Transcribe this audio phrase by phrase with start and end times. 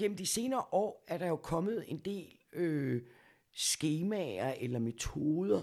[0.00, 3.02] gennem de senere år er der jo kommet en del øh,
[3.52, 5.62] skemaer eller metoder,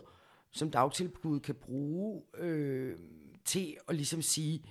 [0.52, 3.00] som dagtilbud kan bruge øh,
[3.46, 4.64] til at ligesom sige,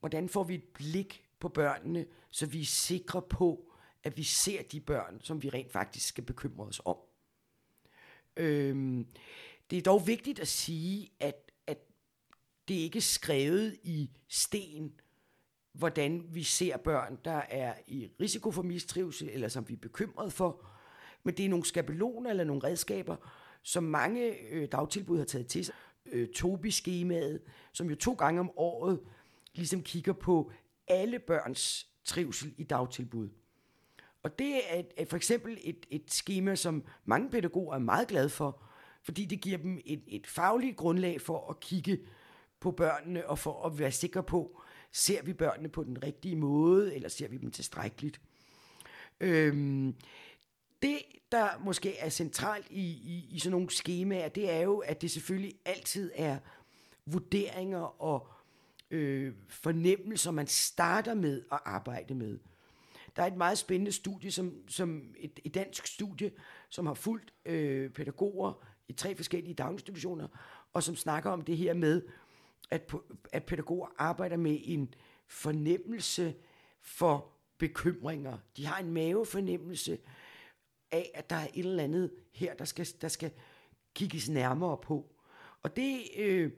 [0.00, 4.62] hvordan får vi et blik på børnene, så vi er sikre på, at vi ser
[4.62, 6.96] de børn, som vi rent faktisk skal bekymre os om.
[8.36, 9.04] Øh,
[9.70, 11.78] det er dog vigtigt at sige, at, at
[12.68, 15.00] det ikke er skrevet i sten,
[15.78, 20.32] hvordan vi ser børn, der er i risiko for mistrivsel, eller som vi er bekymret
[20.32, 20.66] for.
[21.24, 23.16] Men det er nogle skabeloner eller nogle redskaber,
[23.62, 25.74] som mange øh, dagtilbud har taget til sig.
[26.06, 27.40] Øh, Tobi-skemaet,
[27.72, 29.00] som jo to gange om året
[29.54, 30.52] ligesom kigger på
[30.88, 33.28] alle børns trivsel i dagtilbud.
[34.22, 38.08] Og det er, et, er for eksempel et, et schema, som mange pædagoger er meget
[38.08, 38.62] glade for,
[39.02, 41.98] fordi det giver dem et, et fagligt grundlag for at kigge
[42.60, 44.62] på børnene og for at være sikre på,
[44.96, 48.20] ser vi børnene på den rigtige måde, eller ser vi dem tilstrækkeligt.
[49.20, 49.94] Øhm,
[50.82, 50.98] det,
[51.32, 55.10] der måske er centralt i, i, i sådan nogle skemaer, det er jo, at det
[55.10, 56.38] selvfølgelig altid er
[57.06, 58.28] vurderinger og
[58.90, 62.38] øh, fornemmelser, man starter med at arbejde med.
[63.16, 66.30] Der er et meget spændende studie, som, som et, et dansk studie,
[66.68, 70.28] som har fulgt øh, pædagoger i tre forskellige daginstitutioner,
[70.72, 72.02] og som snakker om det her med,
[72.70, 72.92] at,
[73.32, 74.94] at pædagoger arbejder med en
[75.28, 76.34] fornemmelse
[76.80, 78.38] for bekymringer.
[78.56, 79.98] De har en mavefornemmelse
[80.90, 83.30] af, at der er et eller andet her, der skal, der skal
[83.94, 85.12] kigges nærmere på.
[85.62, 86.52] Og det øh,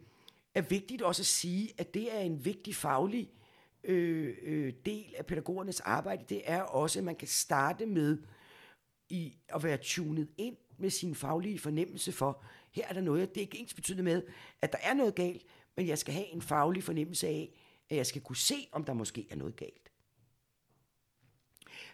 [0.55, 3.31] er vigtigt også at sige, at det er en vigtig faglig
[3.84, 6.25] øh, øh, del af pædagogernes arbejde.
[6.29, 8.19] Det er også, at man kan starte med
[9.09, 13.36] i at være tunet ind med sin faglige fornemmelse for, her er der noget, det
[13.36, 14.23] er ikke ens betydende med,
[14.62, 15.42] at der er noget galt,
[15.78, 17.50] men jeg skal have en faglig fornemmelse af,
[17.90, 19.92] at jeg skal kunne se, om der måske er noget galt.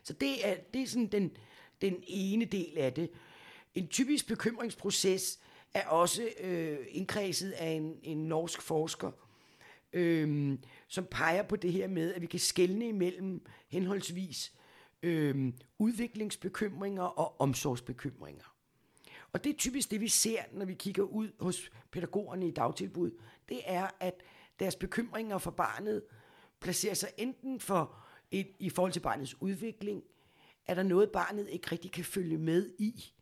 [0.02, 1.36] Så det er, det er sådan den,
[1.80, 3.10] den ene del af det.
[3.74, 5.40] En typisk bekymringsproces
[5.74, 9.10] er også øh, indkredset af en, en norsk forsker,
[9.92, 10.58] øh,
[10.88, 14.52] som peger på det her med, at vi kan skelne imellem henholdsvis
[15.02, 18.53] øh, udviklingsbekymringer og omsorgsbekymringer.
[19.34, 23.10] Og det er typisk det, vi ser, når vi kigger ud hos pædagogerne i dagtilbud.
[23.48, 24.14] Det er, at
[24.58, 26.02] deres bekymringer for barnet
[26.60, 27.96] placerer sig enten for
[28.30, 30.02] et, i forhold til barnets udvikling,
[30.66, 33.12] er der noget, barnet ikke rigtig kan følge med i?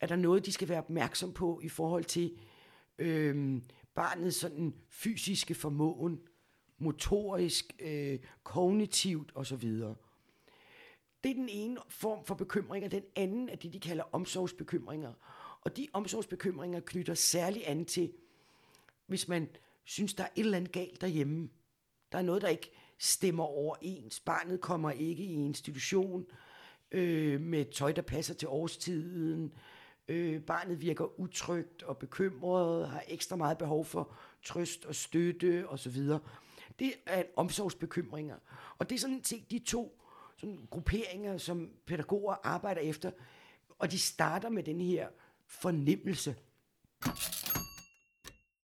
[0.00, 2.36] Er der noget, de skal være opmærksom på i forhold til
[2.98, 3.62] øh,
[3.94, 6.20] barnets sådan fysiske formåen,
[6.78, 9.72] motorisk, øh, kognitivt osv.?
[11.24, 12.88] Det er den ene form for bekymringer.
[12.88, 15.12] Den anden er det, de kalder omsorgsbekymringer.
[15.60, 18.12] Og de omsorgsbekymringer knytter særlig an til,
[19.06, 19.48] hvis man
[19.84, 21.48] synes, der er et eller andet galt derhjemme.
[22.12, 24.20] Der er noget, der ikke stemmer overens.
[24.20, 26.26] Barnet kommer ikke i institution
[26.90, 29.52] øh, med tøj, der passer til årstiden.
[30.08, 35.96] Øh, barnet virker utrygt og bekymret, har ekstra meget behov for trøst og støtte osv.
[36.78, 38.36] Det er omsorgsbekymringer.
[38.78, 40.01] Og det er sådan set de to
[40.36, 43.10] sådan grupperinger, som pædagoger arbejder efter,
[43.78, 45.08] og de starter med den her
[45.46, 46.36] fornemmelse.